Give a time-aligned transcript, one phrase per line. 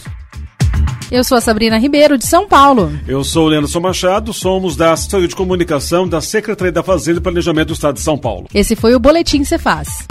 [1.10, 2.92] Eu sou a Sabrina Ribeiro, de São Paulo.
[3.06, 7.22] Eu sou o Leandro Machado, somos da Assessoria de Comunicação da Secretaria da Fazenda e
[7.22, 8.46] Planejamento do Estado de São Paulo.
[8.54, 10.06] Esse foi o Boletim Cefaz.